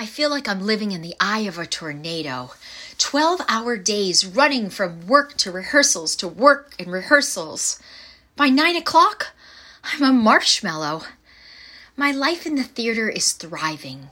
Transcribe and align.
I 0.00 0.06
feel 0.06 0.30
like 0.30 0.48
I'm 0.48 0.60
living 0.60 0.92
in 0.92 1.02
the 1.02 1.16
eye 1.18 1.40
of 1.40 1.58
a 1.58 1.66
tornado. 1.66 2.52
12 2.98 3.40
hour 3.48 3.76
days 3.76 4.24
running 4.24 4.70
from 4.70 5.08
work 5.08 5.36
to 5.38 5.50
rehearsals 5.50 6.14
to 6.16 6.28
work 6.28 6.72
and 6.78 6.92
rehearsals. 6.92 7.82
By 8.36 8.48
nine 8.48 8.76
o'clock, 8.76 9.34
I'm 9.82 10.04
a 10.04 10.12
marshmallow. 10.12 11.02
My 11.96 12.12
life 12.12 12.46
in 12.46 12.54
the 12.54 12.62
theater 12.62 13.08
is 13.08 13.32
thriving. 13.32 14.10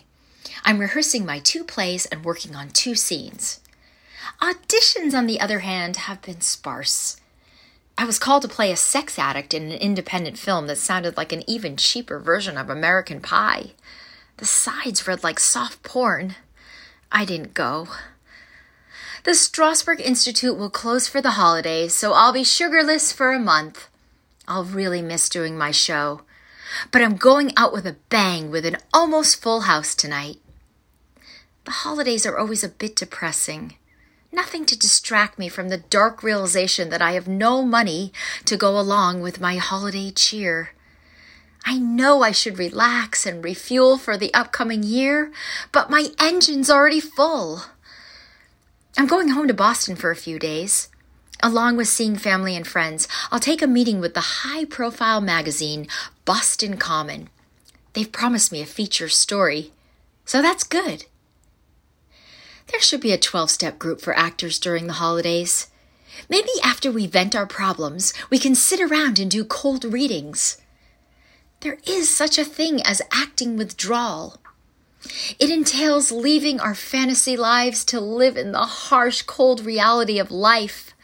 I'm 0.65 0.81
rehearsing 0.81 1.25
my 1.25 1.39
two 1.39 1.63
plays 1.63 2.05
and 2.07 2.25
working 2.25 2.57
on 2.57 2.71
two 2.71 2.97
scenes. 2.97 3.61
Auditions, 4.43 5.17
on 5.17 5.29
the 5.29 5.39
other 5.39 5.61
hand, 5.61 5.99
have 5.99 6.21
been 6.21 6.41
sparse. 6.41 7.17
I 7.97 8.07
was 8.07 8.19
called 8.19 8.43
to 8.43 8.49
play 8.49 8.73
a 8.73 8.77
sex 8.77 9.21
addict 9.21 9.55
in 9.55 9.71
an 9.71 9.79
independent 9.79 10.37
film 10.37 10.67
that 10.67 10.79
sounded 10.79 11.17
like 11.17 11.31
an 11.31 11.49
even 11.49 11.77
cheaper 11.77 12.19
version 12.19 12.59
of 12.59 12.69
American 12.69 13.21
Pie. 13.21 13.71
The 14.39 14.45
sides 14.45 15.07
read 15.07 15.23
like 15.23 15.41
soft 15.41 15.83
porn. 15.83 16.35
I 17.11 17.25
didn't 17.25 17.55
go. 17.55 17.89
The 19.25 19.33
Strasberg 19.33 20.01
Institute 20.01 20.57
will 20.57 20.71
close 20.71 21.09
for 21.09 21.21
the 21.21 21.33
holidays, 21.33 21.95
so 21.95 22.13
I'll 22.13 22.33
be 22.33 22.45
sugarless 22.45 23.13
for 23.13 23.33
a 23.33 23.39
month. 23.39 23.89
I'll 24.47 24.65
really 24.65 25.03
miss 25.03 25.29
doing 25.29 25.57
my 25.57 25.71
show. 25.71 26.23
But 26.93 27.03
I'm 27.03 27.17
going 27.17 27.53
out 27.57 27.73
with 27.73 27.87
a 27.87 27.97
bang 28.09 28.51
with 28.51 28.67
an 28.67 28.77
almost 28.93 29.41
full 29.43 29.63
house 29.63 29.95
tonight. 29.95 30.37
The 31.65 31.71
holidays 31.73 32.27
are 32.27 32.39
always 32.39 32.63
a 32.63 32.69
bit 32.69 32.95
depressing. 32.95 33.75
Nothing 34.31 34.67
to 34.67 34.79
distract 34.79 35.39
me 35.39 35.49
from 35.49 35.71
the 35.71 35.79
dark 35.79 36.23
realization 36.23 36.91
that 36.91 37.03
I 37.03 37.13
have 37.13 37.27
no 37.27 37.63
money 37.63 38.13
to 38.45 38.57
go 38.57 38.79
along 38.79 39.23
with 39.23 39.41
my 39.41 39.57
holiday 39.57 40.11
cheer. 40.11 40.71
I 41.69 41.79
know 41.79 42.23
I 42.23 42.31
should 42.31 42.59
relax 42.59 43.27
and 43.27 43.43
refuel 43.43 43.99
for 43.99 44.17
the 44.17 44.33
upcoming 44.33 44.85
year, 44.85 45.33
but 45.73 45.91
my 45.91 46.11
engine's 46.21 46.71
already 46.71 47.01
full. 47.01 47.63
I'm 48.97 49.09
going 49.09 49.31
home 49.31 49.49
to 49.49 49.55
Boston 49.55 49.97
for 49.97 50.13
a 50.13 50.17
few 50.17 50.39
days. 50.39 50.89
Along 51.43 51.77
with 51.77 51.89
seeing 51.89 52.17
family 52.17 52.55
and 52.55 52.65
friends, 52.65 53.09
I'll 53.33 53.41
take 53.41 53.63
a 53.63 53.67
meeting 53.67 54.01
with 54.01 54.15
the 54.15 54.21
high 54.21 54.65
profile 54.65 55.21
magazine 55.21 55.89
Boston 56.25 56.77
Common. 56.77 57.29
They've 57.95 58.11
promised 58.11 58.53
me 58.53 58.63
a 58.63 58.67
feature 58.67 59.09
story, 59.09 59.73
so 60.25 60.41
that's 60.41 60.63
good. 60.63 61.07
There 62.69 62.81
should 62.81 63.01
be 63.01 63.13
a 63.13 63.19
12 63.19 63.51
step 63.51 63.79
group 63.81 64.01
for 64.01 64.17
actors 64.17 64.61
during 64.61 64.87
the 64.87 64.95
holidays. 64.95 65.67
Maybe 66.31 66.49
after 66.63 66.93
we 66.93 67.09
vent 67.09 67.35
our 67.35 67.47
problems, 67.47 68.15
we 68.31 68.39
can 68.39 68.55
sit 68.55 68.81
around 68.81 69.19
and 69.19 69.29
do 69.29 69.45
cold 69.45 69.85
readings. 69.85 70.59
There 71.61 71.79
is 71.87 72.15
such 72.15 72.39
a 72.39 72.45
thing 72.45 72.83
as 72.83 73.03
acting 73.13 73.57
withdrawal. 73.57 74.39
It 75.39 75.51
entails 75.51 76.13
leaving 76.13 76.61
our 76.61 76.75
fantasy 76.75 77.37
lives 77.37 77.85
to 77.87 78.01
live 78.01 78.37
in 78.37 78.53
the 78.53 78.67
harsh, 78.67 79.23
cold 79.23 79.65
reality 79.65 80.19
of 80.19 80.31
life. 80.31 80.95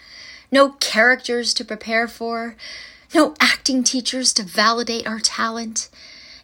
No 0.51 0.71
characters 0.71 1.55
to 1.55 1.65
prepare 1.65 2.07
for, 2.09 2.57
no 3.15 3.35
acting 3.41 3.85
teachers 3.85 4.33
to 4.35 4.43
validate 4.43 5.07
our 5.07 5.21
talent, 5.21 5.89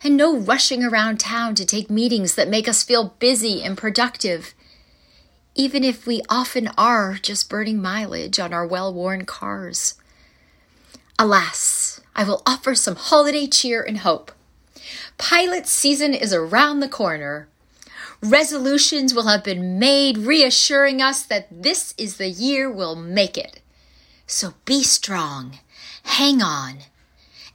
and 0.03 0.17
no 0.17 0.36
rushing 0.36 0.84
around 0.84 1.19
town 1.19 1.55
to 1.56 1.64
take 1.64 1.91
meetings 1.91 2.34
that 2.34 2.48
make 2.48 2.69
us 2.69 2.84
feel 2.84 3.14
busy 3.19 3.62
and 3.62 3.77
productive, 3.77 4.55
even 5.55 5.83
if 5.83 6.06
we 6.06 6.23
often 6.29 6.69
are 6.79 7.14
just 7.20 7.51
burning 7.51 7.83
mileage 7.83 8.39
on 8.39 8.53
our 8.53 8.67
well 8.67 8.92
worn 8.92 9.25
cars. 9.25 9.95
Alas, 11.19 11.88
I 12.19 12.24
will 12.24 12.42
offer 12.44 12.74
some 12.74 12.97
holiday 12.97 13.47
cheer 13.47 13.80
and 13.80 13.98
hope. 13.98 14.33
Pilot 15.19 15.69
season 15.69 16.14
is 16.14 16.34
around 16.34 16.80
the 16.80 16.88
corner. 16.88 17.47
Resolutions 18.20 19.14
will 19.14 19.28
have 19.28 19.44
been 19.44 19.78
made 19.78 20.19
reassuring 20.19 21.00
us 21.00 21.22
that 21.22 21.46
this 21.62 21.94
is 21.96 22.16
the 22.16 22.28
year 22.28 22.69
we'll 22.69 22.96
make 22.96 23.39
it. 23.39 23.61
So 24.27 24.55
be 24.64 24.83
strong, 24.83 25.61
hang 26.02 26.42
on, 26.42 26.79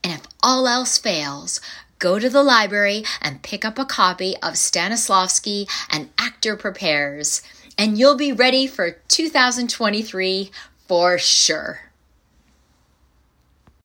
and 0.02 0.14
if 0.14 0.22
all 0.42 0.66
else 0.66 0.98
fails, 0.98 1.60
go 2.00 2.18
to 2.18 2.30
the 2.30 2.42
library 2.42 3.04
and 3.22 3.44
pick 3.44 3.66
up 3.66 3.78
a 3.78 3.84
copy 3.84 4.38
of 4.38 4.54
Stanislavski 4.54 5.70
An 5.92 6.10
Actor 6.18 6.56
Prepares, 6.56 7.42
and 7.78 7.98
you'll 7.98 8.16
be 8.16 8.32
ready 8.32 8.66
for 8.68 8.92
2023 9.10 10.52
for 10.88 11.18
sure. 11.18 11.93